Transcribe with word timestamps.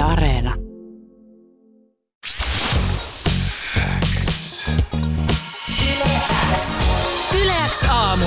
Yle 0.00 0.08
Areena. 0.08 0.54
Yleäks 7.42 7.84
aamu. 7.90 8.26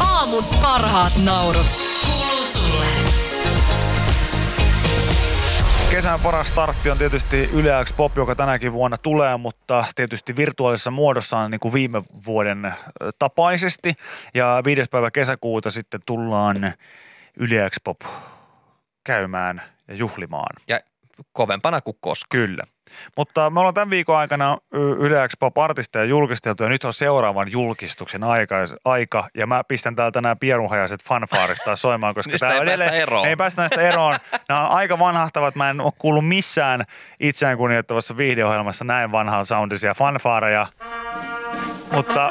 Aamun 0.00 0.44
parhaat 0.62 1.12
naurut. 1.24 1.66
Kuuluu 2.06 2.44
sulle. 2.44 2.84
Kesän 5.90 6.20
paras 6.20 6.48
startti 6.48 6.90
on 6.90 6.98
tietysti 6.98 7.50
Yle 7.52 7.84
X 7.84 7.92
Pop, 7.96 8.16
joka 8.16 8.34
tänäkin 8.34 8.72
vuonna 8.72 8.98
tulee, 8.98 9.36
mutta 9.36 9.84
tietysti 9.94 10.36
virtuaalisessa 10.36 10.90
muodossaan 10.90 11.50
niin 11.50 11.60
kuin 11.60 11.74
viime 11.74 12.02
vuoden 12.26 12.72
tapaisesti. 13.18 13.94
Ja 14.34 14.62
viides 14.64 14.88
päivä 14.88 15.10
kesäkuuta 15.10 15.70
sitten 15.70 16.00
tullaan 16.06 16.74
Yle 17.36 17.70
X 17.70 17.76
Pop 17.84 18.00
käymään 19.06 19.62
ja 19.88 19.94
juhlimaan. 19.94 20.56
Ja 20.68 20.80
kovempana 21.32 21.80
kuin 21.80 21.96
koskaan. 22.00 22.28
Kyllä. 22.40 22.62
Mutta 23.16 23.50
me 23.50 23.60
ollaan 23.60 23.74
tämän 23.74 23.90
viikon 23.90 24.16
aikana 24.16 24.58
Yle 24.98 25.28
Pop 25.40 25.58
artisteja 25.58 26.04
julkisteltu 26.04 26.62
ja 26.62 26.68
nyt 26.68 26.84
on 26.84 26.92
seuraavan 26.92 27.52
julkistuksen 27.52 28.24
aika, 28.24 28.56
aika 28.84 29.28
ja 29.34 29.46
mä 29.46 29.64
pistän 29.64 29.96
täältä 29.96 30.20
nämä 30.20 30.36
pierunhajaiset 30.36 31.04
fanfaarit 31.04 31.58
taas 31.64 31.82
soimaan, 31.82 32.14
koska 32.14 32.32
tää 32.40 32.52
ei 32.52 32.66
päästä 32.66 32.90
eroon. 32.90 33.26
Me 33.26 33.28
ei 33.28 33.36
päästä 33.36 33.62
näistä 33.62 33.80
eroon. 33.80 34.14
Nämä 34.48 34.68
on 34.68 34.76
aika 34.76 34.98
vanhahtavat. 34.98 35.54
Mä 35.54 35.70
en 35.70 35.80
ole 35.80 35.92
kuullut 35.98 36.28
missään 36.28 36.84
itseään 37.20 37.56
kunnioittavassa 37.56 38.16
viihdeohjelmassa 38.16 38.84
näin 38.84 39.12
vanhaa 39.12 39.44
soundisia 39.44 39.94
fanfaareja. 39.94 40.66
Mutta 41.92 42.30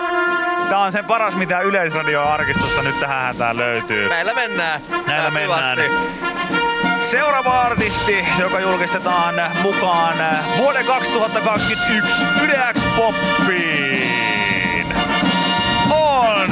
tämä 0.69 0.83
on 0.83 0.91
sen 0.91 1.05
paras, 1.05 1.35
mitä 1.35 1.59
Yleisradio-arkistosta 1.59 2.81
nyt 2.83 2.99
tähän 2.99 3.21
hätään 3.21 3.57
löytyy. 3.57 4.09
Näillä 4.09 4.33
mennään. 4.33 4.81
Näillä 5.07 5.31
mennään. 5.31 5.77
Sopivasti. 5.77 6.54
Seuraava 7.11 7.61
artisti, 7.61 8.25
joka 8.39 8.59
julkistetaan 8.59 9.35
mukaan 9.61 10.17
vuoden 10.57 10.85
2021 10.85 12.23
Yle 12.43 12.59
X 12.73 12.81
Poppiin, 12.95 14.87
on 15.89 16.49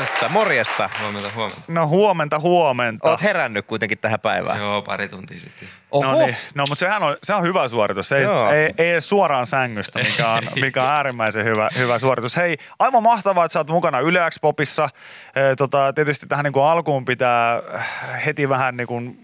kanssa. 0.00 0.28
Morjesta. 0.28 0.90
Huomenta, 1.02 1.30
huomenta. 1.34 1.62
No 1.68 1.86
huomenta, 1.86 2.38
huomenta. 2.38 3.10
Oot 3.10 3.22
herännyt 3.22 3.66
kuitenkin 3.66 3.98
tähän 3.98 4.20
päivään. 4.20 4.58
Joo, 4.58 4.82
pari 4.82 5.08
tuntia 5.08 5.40
sitten. 5.40 5.68
Oho. 5.90 6.12
No, 6.12 6.18
niin. 6.18 6.36
no 6.54 6.64
mutta 6.68 6.80
sehän 6.80 7.02
on, 7.02 7.16
se 7.22 7.34
on 7.34 7.42
hyvä 7.42 7.68
suoritus. 7.68 8.12
Ei, 8.12 8.22
Joo. 8.22 8.50
ei, 8.50 8.74
ei 8.78 8.90
edes 8.90 9.08
suoraan 9.08 9.46
sängystä, 9.46 9.98
mikä 9.98 10.28
on, 10.28 10.42
mikä 10.60 10.82
on 10.82 10.88
äärimmäisen 10.88 11.44
hyvä, 11.44 11.68
hyvä 11.78 11.98
suoritus. 11.98 12.36
Hei, 12.36 12.56
aivan 12.78 13.02
mahtavaa, 13.02 13.44
että 13.44 13.52
sä 13.52 13.60
oot 13.60 13.68
mukana 13.68 14.00
Yle 14.00 14.30
X 14.30 14.40
Popissa. 14.40 14.88
E, 15.34 15.56
tota, 15.56 15.92
tietysti 15.92 16.26
tähän 16.26 16.44
niin 16.44 16.52
kuin 16.52 16.64
alkuun 16.64 17.04
pitää 17.04 17.62
heti 18.26 18.48
vähän 18.48 18.76
niin 18.76 18.86
kuin 18.86 19.18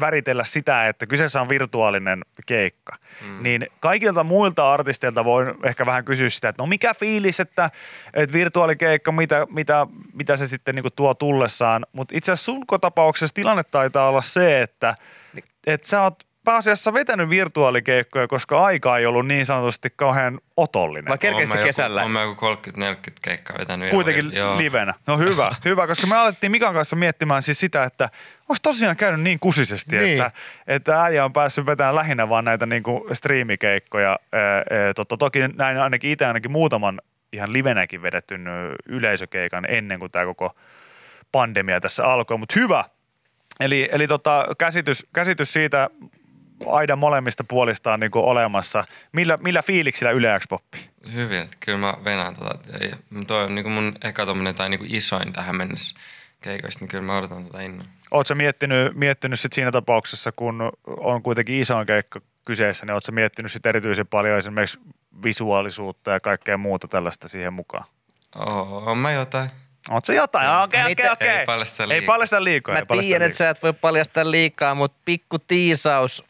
väritellä 0.00 0.44
sitä, 0.44 0.88
että 0.88 1.06
kyseessä 1.06 1.40
on 1.40 1.48
virtuaalinen 1.48 2.24
keikka. 2.46 2.96
Mm. 3.22 3.42
Niin 3.42 3.66
kaikilta 3.80 4.24
muilta 4.24 4.72
artisteilta 4.72 5.24
voi 5.24 5.54
ehkä 5.64 5.86
vähän 5.86 6.04
kysyä 6.04 6.30
sitä, 6.30 6.48
että 6.48 6.62
no 6.62 6.66
mikä 6.66 6.94
fiilis, 6.94 7.40
että, 7.40 7.70
että 8.14 8.32
virtuaalikeikka, 8.32 9.12
mitä, 9.12 9.46
mitä, 9.50 9.86
mitä 10.12 10.36
se 10.36 10.46
sitten 10.46 10.74
niin 10.74 10.84
tuo 10.96 11.14
tullessaan. 11.14 11.86
Mutta 11.92 12.14
itse 12.16 12.32
asiassa 12.32 12.52
sun 12.52 12.64
tapauksessa 12.80 13.34
tilanne 13.34 13.64
taitaa 13.64 14.08
olla 14.08 14.22
se, 14.22 14.62
että 14.62 14.94
että 15.66 15.88
sä 15.88 16.02
oot 16.02 16.24
pääasiassa 16.44 16.92
vetänyt 16.92 17.30
virtuaalikeikkoja, 17.30 18.28
koska 18.28 18.64
aika 18.64 18.98
ei 18.98 19.06
ollut 19.06 19.26
niin 19.26 19.46
sanotusti 19.46 19.88
kauhean 19.96 20.40
otollinen. 20.56 21.08
Vai 21.08 21.18
joku- 21.22 21.64
kesällä? 21.64 22.02
Oon 22.02 22.10
mä 22.10 22.22
joku 22.22 22.46
30-40 22.46 23.12
keikkaa 23.24 23.56
vetänyt. 23.58 23.90
Kuitenkin 23.90 24.32
Joo. 24.32 24.58
livenä. 24.58 24.94
No 25.06 25.18
hyvä, 25.18 25.50
hyvä, 25.64 25.86
koska 25.86 26.06
me 26.06 26.16
alettiin 26.16 26.50
Mikan 26.50 26.74
kanssa 26.74 26.96
miettimään 26.96 27.42
siis 27.42 27.60
sitä, 27.60 27.84
että 27.84 28.10
onko 28.40 28.56
tosiaan 28.62 28.96
käynyt 28.96 29.20
niin 29.20 29.38
kusisesti, 29.40 29.96
Niin. 29.96 30.12
että, 30.12 30.30
että 30.66 31.02
äijä 31.02 31.24
on 31.24 31.32
päässyt 31.32 31.66
vetämään 31.66 31.94
lähinnä 31.96 32.28
vaan 32.28 32.44
näitä 32.44 32.66
niin 32.66 32.82
kuin 32.82 33.16
striimikeikkoja. 33.16 34.18
Totta, 34.96 35.16
toki 35.16 35.38
näin 35.48 35.78
ainakin 35.78 36.10
itse 36.10 36.26
ainakin 36.26 36.50
muutaman 36.52 37.00
ihan 37.32 37.52
livenäkin 37.52 38.02
vedetyn 38.02 38.46
yleisökeikan 38.86 39.64
ennen 39.68 39.98
kuin 39.98 40.12
tämä 40.12 40.24
koko 40.24 40.56
pandemia 41.32 41.80
tässä 41.80 42.04
alkoi, 42.04 42.38
mutta 42.38 42.54
hyvä. 42.60 42.84
Eli, 43.60 43.88
eli 43.92 44.08
tota, 44.08 44.46
käsitys, 44.58 45.06
käsitys 45.14 45.52
siitä 45.52 45.90
aidan 46.66 46.98
molemmista 46.98 47.44
puolista 47.44 47.92
on 47.92 48.00
niin 48.00 48.10
kuin 48.10 48.24
olemassa. 48.24 48.84
Millä, 49.12 49.36
millä 49.36 49.62
fiiliksillä 49.62 50.10
Yle 50.12 50.40
X-poppi? 50.40 50.78
Hyvin, 51.12 51.48
kyllä 51.60 51.78
mä 51.78 51.94
venään 52.04 52.34
tota. 52.36 52.58
Toi 53.26 53.44
on 53.44 53.54
niinku 53.54 53.70
mun 53.70 53.94
eka 54.04 54.26
tommonen 54.26 54.54
tai 54.54 54.68
niinku 54.68 54.86
isoin 54.88 55.32
tähän 55.32 55.56
mennessä 55.56 55.98
keikoista, 56.40 56.80
niin 56.80 56.88
kyllä 56.88 57.04
mä 57.04 57.18
odotan 57.18 57.44
tätä 57.46 57.62
innolla. 57.62 57.88
Oletko 58.10 58.34
miettinyt, 58.34 58.94
miettinyt 58.94 59.40
sit 59.40 59.52
siinä 59.52 59.72
tapauksessa, 59.72 60.32
kun 60.32 60.72
on 60.86 61.22
kuitenkin 61.22 61.60
isoin 61.60 61.86
keikka 61.86 62.20
kyseessä, 62.46 62.86
niin 62.86 62.94
oletko 62.94 63.12
miettinyt 63.12 63.52
sit 63.52 63.66
erityisen 63.66 64.06
paljon 64.06 64.38
esimerkiksi 64.38 64.78
visuaalisuutta 65.24 66.10
ja 66.10 66.20
kaikkea 66.20 66.58
muuta 66.58 66.88
tällaista 66.88 67.28
siihen 67.28 67.52
mukaan? 67.52 67.84
Oo, 68.36 68.82
on 68.86 68.98
mä 68.98 69.12
jotain. 69.12 69.50
Oletko 69.90 70.12
jotain? 70.12 70.48
Ah, 70.48 70.62
Okei, 70.62 70.80
okei, 70.80 70.94
Mitä- 70.94 71.12
okei. 71.12 71.28
Ei 71.28 71.44
paljasta 71.46 71.82
Ei 71.82 71.88
liikaa. 71.88 72.06
paljasta 72.14 72.44
liikaa. 72.44 72.72
Mä 72.72 72.78
ei 72.78 72.84
paljasta 72.86 73.06
tiedän, 73.08 73.26
että 73.26 73.36
sä 73.38 73.48
et 73.50 73.62
voi 73.62 73.72
paljastaa 73.72 74.30
liikaa, 74.30 74.74
mutta 74.74 74.98
pikku 75.04 75.38
tiisaus. 75.38 76.24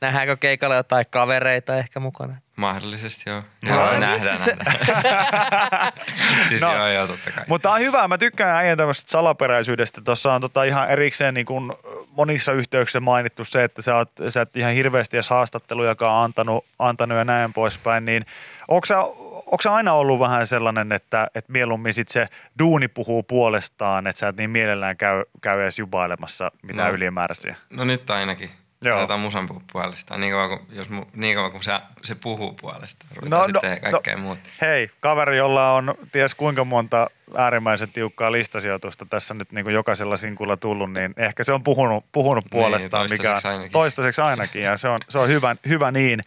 Nähdäänkö 0.00 0.36
keikalla 0.36 0.74
jotain 0.74 1.04
kavereita 1.10 1.76
ehkä 1.76 2.00
mukana? 2.00 2.36
Mahdollisesti 2.56 3.30
joo. 3.30 3.42
No, 3.62 3.68
Joo, 3.74 3.84
vitsi 3.86 4.00
nähdään, 4.00 4.36
se- 4.38 4.56
nähdään. 4.64 5.92
siis 6.48 6.60
No. 6.60 6.74
joo, 6.76 6.88
joo, 6.88 7.06
totta 7.06 7.30
kai. 7.30 7.44
Mutta 7.48 7.72
on 7.72 7.80
hyvä, 7.80 8.08
mä 8.08 8.18
tykkään 8.18 8.56
äijän 8.56 8.78
tämmöisestä 8.78 9.10
salaperäisyydestä. 9.10 10.00
Tuossa 10.00 10.32
on 10.32 10.40
tota 10.40 10.64
ihan 10.64 10.90
erikseen 10.90 11.34
niin 11.34 11.46
kun 11.46 11.78
monissa 12.10 12.52
yhteyksissä 12.52 13.00
mainittu 13.00 13.44
se, 13.44 13.64
että 13.64 13.82
sä 13.82 13.96
oot, 13.96 14.10
sä 14.28 14.40
et 14.40 14.56
ihan 14.56 14.72
hirveästi 14.72 15.16
edes 15.16 15.30
haastattelujakaan 15.30 16.24
antanut, 16.24 16.64
antanut 16.78 17.18
ja 17.18 17.24
näin 17.24 17.52
poispäin. 17.52 18.04
Niin 18.04 18.26
onko 18.68 18.84
sä, 18.86 19.00
onko 19.00 19.58
sä 19.62 19.72
aina 19.74 19.92
ollut 19.92 20.18
vähän 20.20 20.46
sellainen, 20.46 20.92
että, 20.92 21.26
että 21.34 21.52
mieluummin 21.52 21.94
sit 21.94 22.08
se 22.08 22.28
duuni 22.58 22.88
puhuu 22.88 23.22
puolestaan, 23.22 24.06
että 24.06 24.20
sä 24.20 24.28
et 24.28 24.36
niin 24.36 24.50
mielellään 24.50 24.96
käy, 24.96 25.24
käy 25.40 25.62
edes 25.62 25.78
jubailemassa 25.78 26.52
mitään 26.62 26.88
No. 26.88 26.94
ylimääräisiä? 26.94 27.56
No 27.70 27.84
nyt 27.84 28.10
ainakin. 28.10 28.50
Joo. 28.84 28.98
Aletaan 28.98 29.20
musan 29.20 29.46
puhua 29.46 29.62
puolestaan. 29.72 30.20
Niin 30.20 30.32
kauan 30.32 30.48
kuin, 30.48 30.60
jos 30.78 30.88
mu, 30.88 31.04
niin 31.14 31.34
kauan 31.34 31.50
kuin 31.50 31.62
se, 31.62 31.72
se 32.04 32.14
puhuu 32.14 32.52
puolestaan. 32.52 33.10
No, 33.10 33.20
Ruvetaan 33.20 33.40
no, 33.40 33.46
no, 33.46 33.60
sitten 33.60 33.92
kaikkea 33.92 34.16
no. 34.16 34.22
muuta. 34.22 34.48
Hei, 34.60 34.90
kaveri, 35.00 35.36
jolla 35.36 35.72
on 35.72 35.94
ties 36.12 36.34
kuinka 36.34 36.64
monta 36.64 37.10
äärimmäisen 37.36 37.88
tiukkaa 37.92 38.32
listasijoitusta 38.32 39.06
tässä 39.10 39.34
nyt 39.34 39.52
niin 39.52 39.64
kuin 39.64 39.74
jokaisella 39.74 40.16
sinkulla 40.16 40.56
tullut, 40.56 40.92
niin 40.92 41.14
ehkä 41.16 41.44
se 41.44 41.52
on 41.52 41.64
puhunut, 41.64 42.04
puhunut 42.12 42.44
puolestaan, 42.50 43.08
mikä 43.10 43.22
toistaiseksi 43.22 43.48
ainakin. 43.48 43.72
toistaiseksi 43.72 44.20
ainakin, 44.20 44.62
ja 44.62 44.76
se 44.76 44.88
on, 44.88 44.98
se 45.08 45.18
on 45.18 45.28
hyvä, 45.28 45.56
hyvä 45.68 45.90
niin. 45.90 46.20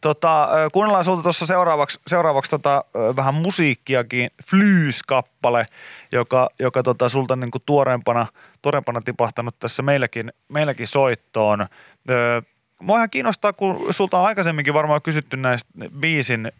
Tota, 0.00 0.48
kuunnellaan 0.72 1.04
sulta 1.04 1.22
tuossa 1.22 1.46
seuraavaksi, 1.46 2.00
seuraavaksi 2.06 2.50
tota, 2.50 2.84
vähän 3.16 3.34
musiikkiakin, 3.34 4.30
Flyys-kappale, 4.50 5.66
joka, 6.12 6.48
joka 6.58 6.82
tota, 6.82 7.08
sulta 7.08 7.36
niin 7.36 7.50
kuin 7.50 7.62
tuoreempana, 7.66 8.26
tuoreempana 8.62 9.00
tipahtanut 9.00 9.58
tässä 9.58 9.82
meilläkin, 9.82 10.32
meilläkin 10.48 10.86
soittoon. 10.86 11.66
Ö, 12.10 12.42
Mua 12.80 12.96
ihan 12.96 13.10
kiinnostaa, 13.10 13.52
kun 13.52 13.86
sulta 13.90 14.18
on 14.18 14.26
aikaisemminkin 14.26 14.74
varmaan 14.74 15.02
kysytty 15.02 15.36
näistä 15.36 15.70
biisin 16.00 16.52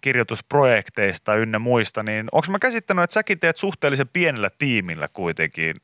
kirjoitusprojekteista 0.00 1.34
ynnä 1.34 1.58
muista, 1.58 2.02
niin 2.02 2.28
onko 2.32 2.46
mä 2.50 2.58
käsittänyt, 2.58 3.04
että 3.04 3.14
säkin 3.14 3.40
teet 3.40 3.56
suhteellisen 3.56 4.08
pienellä 4.08 4.50
tiimillä 4.58 5.08
kuitenkin 5.12 5.74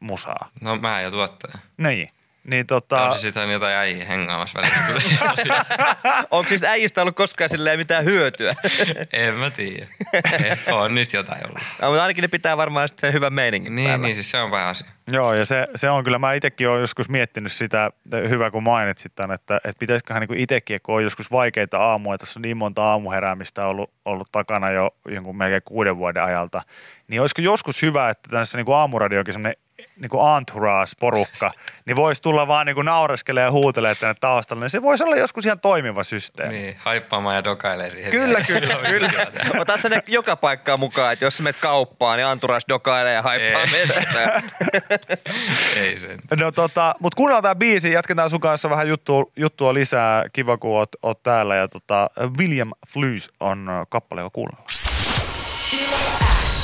musaa? 0.00 0.48
No 0.60 0.76
mä 0.76 1.00
ja 1.00 1.10
tuottaja. 1.10 1.54
Niin. 1.76 2.08
Niin 2.44 2.66
tota, 2.66 3.02
On 3.02 3.12
se 3.12 3.18
sitten 3.20 3.50
jotain 3.50 3.76
äijä 3.76 4.04
hengaamassa 4.04 4.60
välistä. 4.60 4.92
Onko 6.30 6.48
siis 6.48 6.62
äijistä 6.62 7.02
ollut 7.02 7.16
koskaan 7.16 7.50
silleen 7.50 7.78
mitään 7.78 8.04
hyötyä? 8.04 8.54
en 9.12 9.34
mä 9.34 9.50
tiedä. 9.50 9.86
On 10.72 10.94
niistä 10.94 11.16
jotain 11.16 11.46
ollut. 11.46 11.58
no, 11.82 11.88
mutta 11.88 12.02
ainakin 12.02 12.22
ne 12.22 12.28
pitää 12.28 12.56
varmaan 12.56 12.88
sitten 12.88 13.12
hyvän 13.12 13.32
meiningin 13.32 13.76
Niin, 13.76 13.88
päällä. 13.88 14.06
niin 14.06 14.14
siis 14.14 14.30
se 14.30 14.38
on 14.38 14.50
vähän 14.50 14.68
asia. 14.68 14.86
Joo, 15.12 15.34
ja 15.34 15.44
se, 15.44 15.68
se 15.74 15.90
on 15.90 16.04
kyllä, 16.04 16.18
mä 16.18 16.32
itsekin 16.32 16.68
olen 16.68 16.80
joskus 16.80 17.08
miettinyt 17.08 17.52
sitä, 17.52 17.90
hyvä 18.28 18.50
kun 18.50 18.62
mainitsit 18.62 19.12
tämän, 19.14 19.34
että, 19.34 19.56
että 19.56 19.78
pitäisiköhän 19.78 20.22
niin 20.28 20.40
itsekin, 20.40 20.80
kun 20.82 20.94
on 20.94 21.02
joskus 21.02 21.30
vaikeita 21.30 21.78
aamuja, 21.78 22.18
tässä 22.18 22.38
on 22.38 22.42
niin 22.42 22.56
monta 22.56 22.84
aamuheräämistä 22.84 23.66
ollut, 23.66 23.90
ollut 24.04 24.28
takana 24.32 24.70
jo 24.70 24.90
jonkun 25.08 25.36
melkein 25.36 25.62
kuuden 25.64 25.96
vuoden 25.96 26.22
ajalta, 26.22 26.62
niin 27.08 27.20
olisiko 27.20 27.42
joskus 27.42 27.82
hyvä, 27.82 28.10
että 28.10 28.28
tässä 28.30 28.58
niin 28.58 28.66
kuin 28.66 28.76
aamuradiokin 28.76 29.34
semmoinen 29.34 29.56
niin 29.96 30.10
kuin 30.10 30.36
entourage-porukka, 30.36 31.50
niin 31.86 31.96
voisi 31.96 32.22
tulla 32.22 32.48
vaan 32.48 32.66
niin 32.66 32.74
kuin 32.74 32.84
naureskelemaan 32.84 33.48
ja 33.48 33.52
huutelemaan 33.52 33.96
tänne 34.00 34.14
taustalle, 34.20 34.64
niin 34.64 34.70
se 34.70 34.82
voisi 34.82 35.04
olla 35.04 35.16
joskus 35.16 35.46
ihan 35.46 35.60
toimiva 35.60 36.04
systeemi. 36.04 36.52
Niin, 36.52 36.76
haippaamaan 36.78 37.36
ja 37.36 37.44
dokailee 37.44 37.90
siihen. 37.90 38.10
Kyllä, 38.10 38.44
vielä. 38.48 38.60
kyllä, 38.60 38.88
kyllä. 38.88 39.10
Otat 39.58 39.82
sä 39.82 39.88
ne 39.88 40.02
joka 40.06 40.36
paikkaan 40.36 40.80
mukaan, 40.80 41.12
että 41.12 41.24
jos 41.24 41.36
sä 41.36 41.42
menet 41.42 41.60
kauppaan, 41.60 42.16
niin 42.16 42.26
Anturash 42.26 42.68
dokailee 42.68 43.14
ja 43.14 43.22
haippaa. 43.22 43.62
Ei 45.82 45.98
sen. 45.98 46.18
No 46.36 46.52
tota, 46.52 46.94
mut 47.00 47.14
kuunnellaan 47.14 47.42
tää 47.42 47.54
biisi, 47.54 47.92
jatketaan 47.92 48.30
sun 48.30 48.40
kanssa 48.40 48.70
vähän 48.70 48.88
juttua, 48.88 49.24
juttua 49.36 49.74
lisää. 49.74 50.24
Kiva, 50.32 50.56
kun 50.56 50.78
oot, 50.78 50.88
oot 51.02 51.22
täällä. 51.22 51.56
Ja 51.56 51.68
tota, 51.68 52.10
William 52.38 52.70
Flys 52.88 53.30
on 53.40 53.68
kappale 53.88 54.20
jo 54.20 54.30
kuunnella. 54.30 54.64
X 54.68 54.88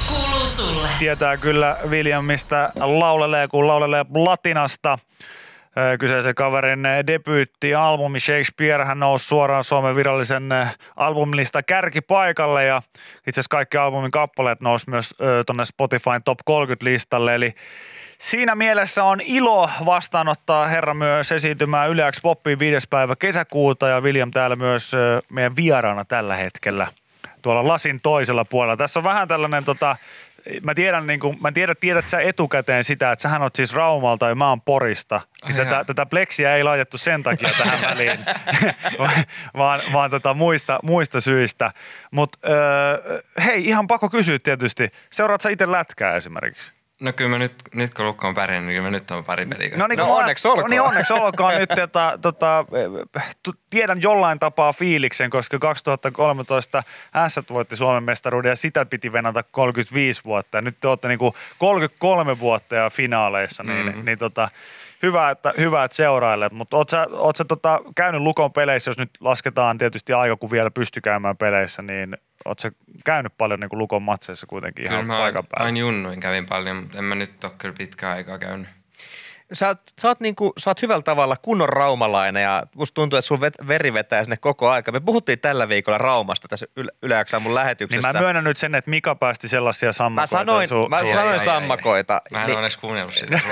kuuluu 0.09 0.47
sulle. 0.47 0.89
Tietää 0.99 1.37
kyllä 1.37 1.77
Williamista 1.89 2.71
laulelee, 2.81 3.49
kun 3.49 3.67
laulelee 3.67 4.05
platinasta. 4.13 4.99
Ö, 5.93 5.99
Kyseisen 5.99 6.35
kaverin 6.35 6.83
debyytti-albumi 7.07 8.21
Shakespeare, 8.21 8.85
hän 8.85 9.01
nousi 9.01 9.27
suoraan 9.27 9.65
Suomen 9.65 9.97
virallisen 9.97 10.49
albumilista 10.97 11.63
kärkipaikalle 11.63 12.65
ja 12.65 12.83
itse 13.19 13.31
asiassa 13.31 13.49
kaikki 13.49 13.77
albumin 13.77 14.11
kappaleet 14.11 14.61
nousi 14.61 14.91
myös 14.91 15.15
tuonne 15.47 15.65
Spotifyn 15.65 16.23
Top 16.25 16.39
30-listalle, 16.51 17.35
eli 17.35 17.55
Siinä 18.25 18.55
mielessä 18.55 19.05
on 19.05 19.21
ilo 19.21 19.71
vastaanottaa 19.85 20.67
herra 20.67 20.95
myös 20.95 21.33
esiintymään 21.33 21.91
Yle 21.91 22.13
X 22.13 22.21
Poppiin 22.23 22.59
5. 22.59 22.87
päivä 22.91 23.17
kesäkuuta 23.17 23.89
ja 23.89 24.01
William 24.01 24.31
täällä 24.31 24.57
myös 24.57 24.93
meidän 25.31 25.57
vieraana 25.57 26.05
tällä 26.05 26.37
hetkellä 26.37 26.87
tuolla 27.43 27.69
lasin 27.69 28.01
toisella 28.01 28.45
puolella. 28.45 28.77
Tässä 28.77 29.01
on 29.01 29.05
vähän 29.05 29.29
tällainen 29.29 29.65
tota, 29.65 29.97
Mä 30.63 30.75
tiedän, 30.75 31.07
niin 31.07 31.21
kuin, 31.21 31.39
mä 31.41 31.53
tiedän, 31.53 31.77
tiedät 31.81 32.07
sä 32.07 32.21
etukäteen 32.21 32.85
sitä, 32.85 33.13
että 33.13 33.23
sähän 33.23 33.43
oot 33.43 33.57
siis 33.57 33.75
Raumalta 33.75 34.29
ja 34.29 34.35
mä 34.35 34.49
oon 34.49 34.61
Porista. 34.61 35.21
Ai 35.43 35.53
tätä, 35.53 35.85
tätä 35.85 36.07
pleksiä 36.07 36.57
ei 36.57 36.65
laitettu 36.65 36.99
sen 36.99 37.23
takia 37.23 37.49
tähän 37.59 37.81
väliin, 37.91 38.19
vaan, 39.59 39.81
vaan 39.93 40.11
tota 40.11 40.35
muista, 40.35 40.79
muista 40.83 41.21
syistä. 41.21 41.73
Mutta 42.11 42.39
öö, 42.49 43.23
hei, 43.45 43.67
ihan 43.67 43.87
pakko 43.87 44.09
kysyä 44.09 44.39
tietysti. 44.39 44.89
Seuraat 45.11 45.41
sä 45.41 45.51
itse 45.51 45.73
lätkää 45.73 46.17
esimerkiksi? 46.17 46.73
No 47.01 47.13
kyllä 47.13 47.31
mä 47.31 47.39
nyt, 47.39 47.55
nyt 47.75 47.95
kun 47.95 48.07
Lukko 48.07 48.29
on 48.29 48.35
pärjännyt, 48.35 48.67
niin 48.67 48.77
kyllä 48.77 48.91
mä 48.91 48.97
nyt 48.97 49.11
on 49.11 49.25
pari 49.25 49.47
peliä. 49.47 49.77
No, 49.77 49.87
niin, 49.87 49.99
No 49.99 50.17
onneksi 50.17 50.49
olkoon. 50.49 50.71
Niin 50.71 50.83
onneksi 50.83 51.13
olkoon 51.13 51.53
nyt. 51.59 51.71
Tota, 51.81 52.19
tota, 52.23 52.65
tiedän 53.71 54.03
jollain 54.03 54.39
tapaa 54.39 54.73
fiiliksen, 54.73 55.31
koska 55.31 55.59
2013 55.59 56.83
S 57.29 57.41
voitti 57.51 57.77
Suomen 57.77 58.03
mestaruuden 58.03 58.51
ja 58.51 58.57
sitä 58.57 58.85
piti 58.85 59.13
venata 59.13 59.43
35 59.43 60.21
vuotta. 60.25 60.59
Ja 60.59 60.63
nyt 60.63 60.77
te 60.81 60.89
olette 60.89 61.09
niinku 61.09 61.35
33 61.59 62.39
vuotta 62.39 62.75
ja 62.75 62.91
finaaleissa, 62.91 63.63
niin, 63.63 63.87
Mhm. 63.87 64.05
niin 64.05 64.19
tota, 64.19 64.49
hyvä, 65.05 65.31
että, 65.31 65.53
hyvä, 65.59 65.85
että 65.85 65.97
seurailet. 65.97 66.53
Mutta 66.53 66.77
oot 66.77 66.89
sä, 66.89 67.07
oot 67.11 67.37
sä 67.37 67.45
tota, 67.45 67.81
käynyt 67.97 68.23
Lukon 68.23 68.53
peleissä, 68.53 68.89
jos 68.89 68.99
nyt 68.99 69.11
lasketaan 69.21 69.79
tietysti 69.79 70.13
aika, 70.13 70.37
kun 70.37 70.51
vielä 70.51 70.71
pysty 70.71 71.01
käymään 71.01 71.37
peleissä, 71.37 71.83
niin 71.83 72.17
oot 72.45 72.59
sä 72.59 72.73
käynyt 73.05 73.33
paljon 73.39 73.61
niin 73.61 73.79
Lukon 73.79 74.03
matseissa 74.03 74.47
kuitenkin 74.47 74.85
Kyllä 74.85 74.95
ihan 74.95 75.07
mä 75.07 75.19
paikan 75.19 75.45
päällä? 75.51 75.67
aina 75.67 75.79
junnuin 75.79 76.21
kävin 76.21 76.47
paljon, 76.47 76.77
mutta 76.77 76.99
en 76.99 77.05
mä 77.05 77.15
nyt 77.15 77.45
ole 77.45 77.53
kyllä 77.59 77.75
pitkään 77.79 78.17
aikaa 78.17 78.39
käynyt. 78.39 78.69
Sä 79.53 79.69
oot, 79.69 79.79
sä, 80.03 80.09
oot 80.09 80.21
niinku, 80.21 80.53
sä 80.59 80.71
oot 80.71 80.83
hyvällä 80.83 81.03
tavalla 81.03 81.37
kunnon 81.37 81.69
raumalainen 81.69 82.43
ja 82.43 82.63
musta 82.77 82.95
tuntuu, 82.95 83.19
että 83.19 83.27
sun 83.27 83.41
vet, 83.41 83.55
veri 83.69 83.93
vetää 83.93 84.25
sinne 84.25 84.37
koko 84.37 84.71
aika. 84.71 84.93
Me 84.93 85.01
puhuttiin 85.01 85.39
tällä 85.39 85.69
viikolla 85.69 85.99
Raumasta 85.99 86.49
tässä 86.49 86.67
Yle, 86.77 86.91
Yle 87.03 87.25
mun 87.33 87.43
Niin 87.45 87.55
lähetyksessä. 87.55 88.13
mä 88.13 88.21
myönnän 88.21 88.45
nyt 88.45 88.57
sen, 88.57 88.75
että 88.75 88.91
Mika 88.91 89.15
päästi 89.15 89.49
sellaisia 89.49 89.89
mä 89.89 89.93
sammakoita. 89.93 90.39
sanoin, 90.39 90.69
su- 90.69 90.89
mä 90.89 91.01
su- 91.01 91.07
sanoin 91.13 91.27
ai, 91.29 91.33
ai, 91.33 91.41
sammakoita. 91.45 92.23
Mä 92.31 92.39
en 92.39 92.43
Niin- 92.47 92.51
ole 92.51 92.57
onneksi 92.57 92.79
kuunnellut 92.79 93.15
sitä. 93.15 93.41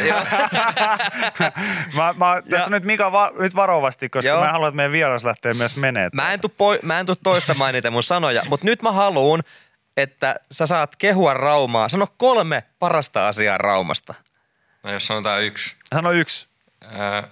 mä, 1.96 2.14
mä, 2.16 2.42
tässä 2.50 2.56
Ja- 2.64 2.70
nyt 2.70 2.84
Mika 2.84 3.12
va, 3.12 3.30
nyt 3.38 3.56
varovasti, 3.56 4.08
koska 4.08 4.28
Joo. 4.28 4.40
mä 4.40 4.46
en 4.46 4.52
halua, 4.52 4.68
että 4.68 4.76
meidän 4.76 4.92
vieras 4.92 5.24
lähtee 5.24 5.54
myös 5.54 5.76
menee. 5.76 6.08
Mä 6.12 6.32
en 6.32 6.40
tuu, 6.40 6.52
poi, 6.58 6.78
mä 6.82 7.00
en 7.00 7.06
tuu 7.06 7.16
toistamaan 7.22 7.74
niitä 7.74 7.90
mun 7.90 8.02
sanoja, 8.02 8.42
mutta 8.48 8.66
nyt 8.66 8.82
mä 8.82 8.92
haluun, 8.92 9.40
että 9.96 10.36
sä 10.52 10.66
saat 10.66 10.96
kehua 10.96 11.34
Raumaa. 11.34 11.88
Sano 11.88 12.06
kolme 12.16 12.62
parasta 12.78 13.28
asiaa 13.28 13.58
Raumasta. 13.58 14.14
No 14.82 14.92
jos 14.92 15.06
sanotaan 15.06 15.42
yksi. 15.42 15.76
Sano 15.94 16.12
yksi. 16.12 16.48
Ää, 16.84 17.28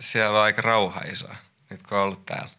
siellä 0.00 0.38
on 0.38 0.44
aika 0.44 0.62
rauhaisaa, 0.62 1.36
nyt 1.70 1.82
kun 1.82 1.98
on 1.98 2.04
ollut 2.04 2.26
täällä. 2.26 2.50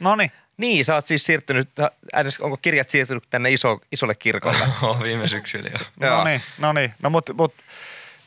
No 0.00 0.16
niin. 0.16 0.32
Niin, 0.56 0.84
sä 0.84 0.94
oot 0.94 1.06
siis 1.06 1.26
siirtynyt, 1.26 1.68
edes 2.16 2.40
onko 2.40 2.56
kirjat 2.56 2.88
siirtynyt 2.88 3.24
tänne 3.30 3.50
iso, 3.50 3.80
isolle 3.92 4.14
kirkolle? 4.14 4.58
Oon 4.82 5.02
viime 5.02 5.26
syksyllä 5.26 5.70
jo. 5.72 5.78
Joo. 6.06 6.18
No 6.18 6.24
niin, 6.24 6.42
no 6.58 6.72
niin. 6.72 6.94
No 7.02 7.10
mut, 7.10 7.30
mut 7.34 7.54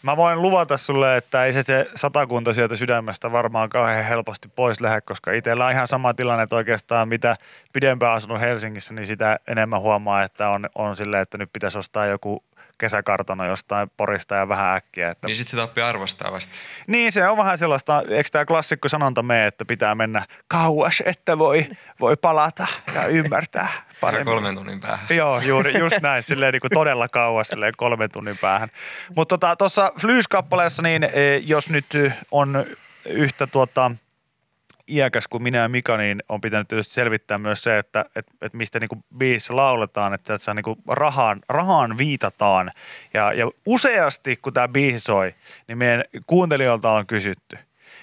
mä 0.03 0.17
voin 0.17 0.41
luvata 0.41 0.77
sulle, 0.77 1.17
että 1.17 1.45
ei 1.45 1.53
se, 1.53 1.63
se 1.63 1.87
satakunta 1.95 2.53
sieltä 2.53 2.75
sydämestä 2.75 3.31
varmaan 3.31 3.69
kauhean 3.69 4.05
helposti 4.05 4.47
pois 4.47 4.81
lähde, 4.81 5.01
koska 5.01 5.31
itsellä 5.31 5.65
on 5.65 5.71
ihan 5.71 5.87
sama 5.87 6.13
tilanne, 6.13 6.43
että 6.43 6.55
oikeastaan 6.55 7.09
mitä 7.09 7.35
pidempään 7.73 8.13
asunut 8.13 8.41
Helsingissä, 8.41 8.93
niin 8.93 9.05
sitä 9.07 9.39
enemmän 9.47 9.81
huomaa, 9.81 10.23
että 10.23 10.49
on, 10.49 10.69
on 10.75 10.95
silleen, 10.95 11.21
että 11.21 11.37
nyt 11.37 11.49
pitäisi 11.53 11.77
ostaa 11.77 12.05
joku 12.05 12.39
kesäkartano 12.79 13.45
jostain 13.45 13.91
porista 13.97 14.35
ja 14.35 14.49
vähän 14.49 14.75
äkkiä. 14.75 15.09
Että 15.09 15.27
Niin 15.27 15.35
sit 15.35 15.47
sitä 15.47 15.63
oppii 15.63 15.83
arvostaa 15.83 16.31
vasta. 16.31 16.53
Niin, 16.87 17.11
se 17.11 17.27
on 17.27 17.37
vähän 17.37 17.57
sellaista, 17.57 18.03
eikö 18.09 18.29
tämä 18.31 18.45
klassikko 18.45 18.89
sanonta 18.89 19.23
mene, 19.23 19.47
että 19.47 19.65
pitää 19.65 19.95
mennä 19.95 20.25
kauas, 20.47 21.03
että 21.05 21.37
voi, 21.37 21.67
voi 21.99 22.17
palata 22.17 22.67
ja 22.95 23.05
ymmärtää 23.05 23.69
paremmin. 24.01 24.25
kolmen 24.25 24.55
tunnin 24.55 24.79
päähän. 24.79 25.05
Joo, 25.09 25.39
juuri, 25.39 25.79
just 25.79 26.01
näin, 26.01 26.23
silleen 26.23 26.51
niin 26.51 26.61
kuin 26.61 26.71
todella 26.71 27.07
kauas, 27.07 27.47
silleen 27.47 27.73
kolmen 27.77 28.11
tunnin 28.11 28.37
päähän. 28.37 28.69
Mutta 29.15 29.55
tuossa 29.57 29.81
tota, 29.81 29.99
Flys-kappaleessa, 30.01 30.81
niin 30.81 31.03
e, 31.03 31.37
jos 31.37 31.69
nyt 31.69 31.85
on 32.31 32.65
yhtä 33.05 33.47
tuota, 33.47 33.91
iäkäs 34.89 35.27
kuin 35.27 35.43
minä 35.43 35.57
ja 35.57 35.69
Mika, 35.69 35.97
niin 35.97 36.23
on 36.29 36.41
pitänyt 36.41 36.67
tietysti 36.67 36.93
selvittää 36.93 37.37
myös 37.37 37.63
se, 37.63 37.77
että 37.77 38.05
et, 38.15 38.27
et 38.41 38.53
mistä 38.53 38.79
niinku 38.79 39.03
biisissä 39.17 39.55
lauletaan, 39.55 40.13
että 40.13 40.37
se 40.37 40.53
niinku 40.53 40.77
rahaan, 40.87 41.41
rahaan 41.49 41.97
viitataan. 41.97 42.71
Ja, 43.13 43.33
ja 43.33 43.51
useasti, 43.65 44.35
kun 44.41 44.53
tämä 44.53 44.67
biisi 44.67 44.99
soi, 44.99 45.35
niin 45.67 45.77
meidän 45.77 46.03
kuuntelijoilta 46.27 46.91
on 46.91 47.07
kysytty, 47.07 47.57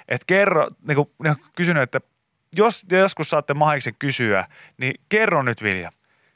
että 0.08 0.24
kerro, 0.26 0.68
niinku, 0.88 1.10
ne 1.22 1.30
on 1.30 1.36
kysynyt, 1.56 1.82
että 1.82 2.00
jos 2.56 2.82
joskus 2.90 3.30
saatte 3.30 3.54
mahiksen 3.54 3.94
kysyä, 3.98 4.44
niin 4.78 4.94
kerro 5.08 5.42
nyt 5.42 5.62
Vilja, 5.62 5.90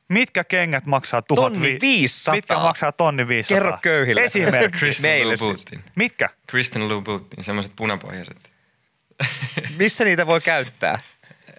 mitkä 0.09 0.45
kengät 0.45 0.87
maksaa 0.87 1.23
tuhat 1.23 1.53
Tonni 1.53 1.69
vi- 1.73 1.79
500. 1.81 2.35
Mitkä 2.35 2.55
maksaa 2.55 2.93
tonni 2.93 3.29
500? 3.29 3.57
Kerro 3.57 3.79
köyhille. 3.83 4.23
Esimerkki. 4.23 4.79
Kristen 4.79 5.39
siis. 5.39 5.67
Mitkä? 5.95 6.29
Kristen 6.47 6.89
Louboutin, 6.89 7.45
semmoiset 7.45 7.73
punapohjaiset. 7.77 8.50
Missä 9.79 10.05
niitä 10.05 10.27
voi 10.27 10.41
käyttää? 10.41 10.99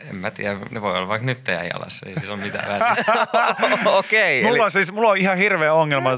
En 0.10 0.16
mä 0.16 0.32
tiedä, 0.32 0.60
ne 0.72 0.82
voi 0.82 0.98
olla 0.98 1.08
vaikka 1.08 1.26
nyt 1.26 1.44
teidän 1.44 1.68
jalassa, 1.74 2.06
ei 2.10 2.20
sillä 2.20 2.34
ole 2.34 2.42
mitään 2.44 2.70
väliä. 2.70 2.96
Okei. 3.98 4.44
Mulla 4.44 4.56
eli- 4.56 4.64
on 4.64 4.72
siis 4.72 4.92
mulla 4.92 5.10
on 5.10 5.18
ihan 5.18 5.38
hirveä 5.38 5.74
ongelma. 5.74 6.10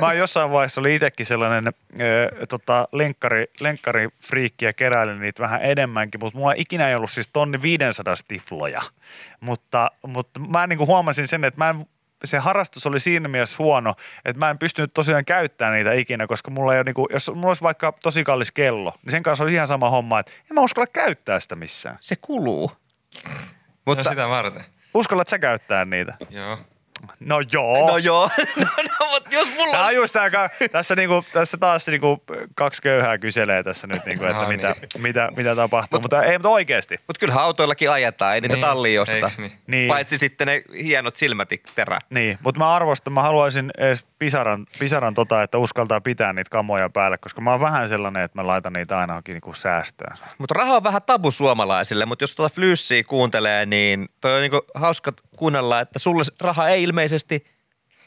Mä 0.00 0.06
oon 0.06 0.18
jossain 0.18 0.50
vaiheessa 0.50 0.80
oli 0.80 0.94
itsekin 0.94 1.26
sellainen 1.26 1.64
tota, 2.48 2.88
lenkkari, 2.92 3.46
lenkkarifriikki 3.60 4.64
ja 4.64 4.72
keräilin 4.72 5.20
niitä 5.20 5.42
vähän 5.42 5.62
enemmänkin, 5.62 6.20
mutta 6.20 6.38
mulla 6.38 6.54
ikinä 6.56 6.88
ei 6.88 6.94
ollut 6.94 7.10
siis 7.10 7.28
tonni 7.32 7.62
500 7.62 8.16
stifloja. 8.16 8.82
Mutta, 9.40 9.90
mutta 10.06 10.40
mä 10.40 10.66
niin 10.66 10.78
kuin 10.78 10.88
huomasin 10.88 11.28
sen, 11.28 11.44
että 11.44 11.58
mä 11.58 11.70
en, 11.70 11.86
se 12.24 12.38
harrastus 12.38 12.86
oli 12.86 13.00
siinä 13.00 13.28
mielessä 13.28 13.56
huono, 13.58 13.94
että 14.24 14.38
mä 14.38 14.50
en 14.50 14.58
pystynyt 14.58 14.94
tosiaan 14.94 15.24
käyttämään 15.24 15.74
niitä 15.74 15.92
ikinä, 15.92 16.26
koska 16.26 16.50
mulla 16.50 16.72
ei 16.72 16.78
ole, 16.78 16.84
niin 16.84 16.94
kuin, 16.94 17.06
jos 17.10 17.30
mulla 17.34 17.48
olisi 17.48 17.62
vaikka 17.62 17.94
tosi 18.02 18.24
kallis 18.24 18.52
kello, 18.52 18.92
niin 19.02 19.10
sen 19.10 19.22
kanssa 19.22 19.44
olisi 19.44 19.54
ihan 19.54 19.68
sama 19.68 19.90
homma, 19.90 20.20
että 20.20 20.32
en 20.32 20.54
mä 20.54 20.60
uskalla 20.60 20.86
käyttää 20.86 21.40
sitä 21.40 21.56
missään. 21.56 21.96
Se 22.00 22.16
kuluu. 22.16 22.72
Mutta 23.86 24.04
no 24.04 24.10
sitä 24.10 24.28
varten. 24.28 24.64
Uskallat 24.94 25.28
sä 25.28 25.38
käyttää 25.38 25.84
niitä? 25.84 26.14
Joo. 26.30 26.58
No 27.20 27.40
joo. 27.52 27.86
no 27.90 27.96
joo. 27.96 28.30
no, 28.56 28.66
no, 29.00 29.18
jos 29.30 29.50
mulla 29.56 29.72
Tämä 29.72 29.86
on... 29.86 29.94
just 29.94 30.12
tämä, 30.12 30.48
tässä, 30.72 30.96
niinku, 30.96 31.24
tässä 31.32 31.56
taas 31.56 31.86
niinku 31.86 32.24
kaksi 32.54 32.82
köyhää 32.82 33.18
kyselee 33.18 33.62
tässä 33.62 33.86
nyt, 33.86 34.06
niinku, 34.06 34.24
että 34.24 34.42
No 34.42 34.48
mitä, 34.48 34.74
niin. 34.80 35.02
mitä, 35.02 35.28
mitä 35.36 35.56
tapahtuu. 35.56 36.00
Mutta 36.00 36.22
ei, 36.22 36.38
mutta 36.38 36.48
oikeasti. 36.48 36.96
Mutta 37.06 37.20
kyllä 37.20 37.34
autoillakin 37.34 37.90
ajetaan, 37.90 38.34
ei 38.34 38.40
niitä 38.40 38.54
Niin, 38.54 38.64
talliin 38.64 39.00
osteta. 39.00 39.30
niin? 39.38 39.52
Niin. 39.66 39.88
Paitsi 39.88 40.18
sitten 40.18 40.46
ne 40.46 40.62
hienot 40.82 41.16
silmätikterä. 41.16 41.98
Niin, 42.10 42.38
mutta 42.42 42.58
mä 42.58 42.74
arvostan, 42.74 43.12
mä 43.12 43.22
haluaisin 43.22 43.70
edes 43.78 44.06
pisaran, 44.24 44.66
pisaran 44.78 45.14
tota, 45.14 45.42
että 45.42 45.58
uskaltaa 45.58 46.00
pitää 46.00 46.32
niitä 46.32 46.50
kamoja 46.50 46.90
päälle, 46.90 47.18
koska 47.18 47.40
mä 47.40 47.50
oon 47.50 47.60
vähän 47.60 47.88
sellainen, 47.88 48.22
että 48.22 48.38
mä 48.38 48.46
laitan 48.46 48.72
niitä 48.72 48.98
aina 48.98 49.22
niinku 49.28 49.54
säästöön. 49.54 50.16
Mutta 50.38 50.54
raha 50.54 50.76
on 50.76 50.84
vähän 50.84 51.02
tabu 51.02 51.30
suomalaisille, 51.30 52.06
mutta 52.06 52.22
jos 52.22 52.34
tuota 52.34 52.54
flyssiä 52.54 53.04
kuuntelee, 53.04 53.66
niin 53.66 54.08
toi 54.20 54.34
on 54.34 54.40
niinku 54.40 54.62
hauska 54.74 55.12
kuunnella, 55.36 55.80
että 55.80 55.98
sulle 55.98 56.24
raha 56.40 56.68
ei 56.68 56.82
ilmeisesti 56.82 57.46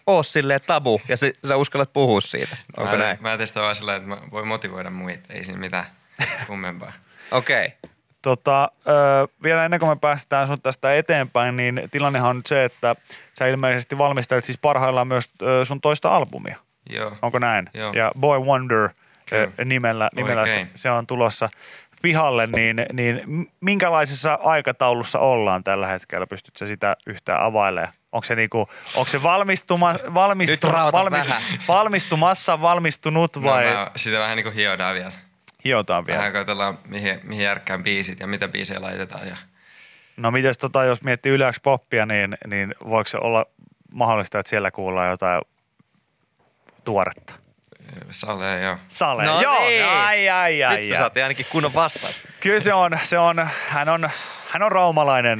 ole 0.08 0.24
silleen 0.24 0.60
tabu 0.68 1.02
ja 1.08 1.18
se, 1.18 1.34
sä 1.48 1.58
uskallat 1.58 1.94
puhua 1.94 2.22
siitä. 2.22 2.58
Onko 2.78 2.92
mä, 2.92 2.98
näin? 2.98 3.18
Mä 3.22 3.38
testaan 3.38 3.64
vaan 3.64 3.76
sillä, 3.76 3.96
että 3.96 4.10
mä 4.10 4.18
voin 4.32 4.48
motivoida 4.48 4.90
muita, 4.90 5.34
ei 5.34 5.46
siinä 5.46 5.60
mitään 5.60 5.86
kummempaa. 6.48 6.94
Okei. 7.32 7.66
Okay. 7.66 7.97
Tota, 8.22 8.72
ö, 8.88 9.28
vielä 9.44 9.66
ennen 9.66 9.80
kuin 9.80 9.90
me 9.90 9.96
päästään 9.96 10.48
sun 10.48 10.62
tästä 10.62 10.96
eteenpäin, 10.96 11.56
niin 11.56 11.82
tilannehan 11.92 12.30
on 12.30 12.36
nyt 12.36 12.46
se, 12.46 12.66
että 12.66 12.96
sä 13.40 13.48
ilmeisesti 13.48 13.98
valmistelet 13.98 14.46
siis 14.46 14.58
parhaillaan 14.58 15.08
myös 15.08 15.30
ö, 15.42 15.66
sun 15.66 15.82
toista 15.82 16.16
albumia. 16.16 16.58
Joo. 16.90 17.12
Onko 17.22 17.40
näin? 17.40 17.70
Joo. 17.74 17.94
Ja 17.94 18.12
Boy 18.20 18.40
Wonder 18.40 18.90
ö, 19.32 19.66
nimellä, 19.66 20.10
nimellä 20.16 20.48
se, 20.48 20.68
se 20.76 20.92
on 20.92 21.08
tulossa. 21.08 21.50
pihalle, 22.02 22.48
niin, 22.48 22.86
niin 22.94 23.22
minkälaisessa 23.62 24.40
aikataulussa 24.44 25.20
ollaan 25.20 25.64
tällä 25.64 25.88
hetkellä? 25.88 26.28
Pystytkö 26.28 26.68
sitä 26.68 26.96
yhtään 27.08 27.42
availemaan? 27.42 27.94
Onko 28.12 28.24
se, 28.24 28.36
niinku, 28.36 28.70
onko 28.96 29.10
se 29.10 29.24
valmistuma, 29.24 29.94
valmistu, 30.14 30.68
valmist, 30.72 31.32
valmistumassa, 31.68 32.62
valmistunut 32.62 33.44
vai? 33.44 33.66
No, 33.66 33.74
mä, 33.74 33.92
sitä 33.96 34.20
vähän 34.20 34.36
niin 34.36 34.44
kuin 34.44 34.56
hiodaan 34.56 34.96
vielä. 34.96 35.12
Hiotaan 35.66 36.08
vielä. 36.08 36.20
Vähän 36.20 36.34
katsotaan, 36.34 36.78
mihin, 36.88 37.20
mihin 37.24 37.44
järkkään 37.44 37.84
biisit 37.84 38.20
ja 38.20 38.28
mitä 38.28 38.48
biisejä 38.48 38.82
laitetaan. 38.82 39.28
Ja... 39.28 39.36
No 40.18 40.32
mites 40.32 40.58
tota, 40.58 40.84
jos 40.84 41.02
miettii 41.04 41.32
yleensä 41.32 41.60
poppia, 41.64 42.06
niin, 42.06 42.38
niin 42.48 42.76
voiko 42.90 43.08
se 43.08 43.18
olla 43.18 43.46
mahdollista, 43.92 44.40
että 44.40 44.50
siellä 44.50 44.72
kuullaan 44.72 45.10
jotain 45.10 45.42
tuoretta? 46.84 47.34
Sale, 48.12 48.62
joo. 48.62 48.78
Sale, 48.88 49.26
No 49.26 49.42
joo. 49.42 49.68
niin. 49.68 49.86
Ai, 49.86 50.30
ai, 50.30 50.64
ai, 50.64 50.78
Nyt 50.82 50.92
ai. 50.92 50.98
saatiin 50.98 51.24
ainakin 51.24 51.46
kunnon 51.50 51.74
vastaan. 51.74 52.14
Kyllä 52.40 52.60
se 52.60 52.74
on, 52.74 53.00
se 53.04 53.18
on, 53.20 53.48
hän 53.68 53.90
on, 53.90 54.10
hän 54.50 54.64
on 54.64 54.72
raumalainen 54.72 55.40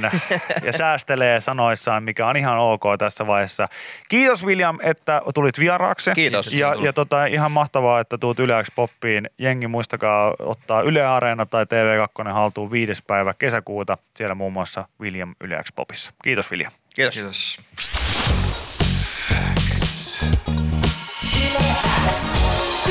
ja 0.62 0.72
säästelee 0.72 1.40
sanoissaan, 1.40 2.02
mikä 2.02 2.26
on 2.26 2.36
ihan 2.36 2.58
ok 2.58 2.82
tässä 2.98 3.26
vaiheessa. 3.26 3.68
Kiitos 4.08 4.46
William, 4.46 4.78
että 4.82 5.22
tulit 5.34 5.58
vieraaksi. 5.58 6.10
Kiitos. 6.14 6.52
Ja, 6.52 6.74
ja 6.80 6.92
tota, 6.92 7.26
ihan 7.26 7.52
mahtavaa, 7.52 8.00
että 8.00 8.18
tuut 8.18 8.38
Yle 8.38 8.64
Poppiin. 8.74 9.30
Jengi 9.38 9.66
muistakaa 9.66 10.34
ottaa 10.38 10.82
Yle 10.82 11.06
Areena 11.06 11.46
tai 11.46 11.64
TV2 11.64 12.32
haltuun 12.32 12.70
viides 12.70 13.02
päivä 13.02 13.34
kesäkuuta. 13.34 13.98
Siellä 14.16 14.34
muun 14.34 14.52
muassa 14.52 14.88
William 15.00 15.34
Yle 15.40 15.62
Popissa. 15.76 16.12
Kiitos 16.24 16.50
William. 16.50 16.72
Kiitos. 16.94 17.14
Kiitos. 17.14 17.58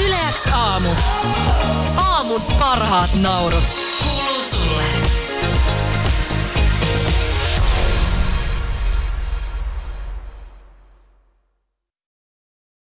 Yle 0.06 0.18
X 0.32 0.48
aamu. 0.54 0.90
Aamun 1.98 2.42
parhaat 2.60 3.10
naurut. 3.22 3.64
Kuuluu 4.04 4.42
sulle. 4.42 5.27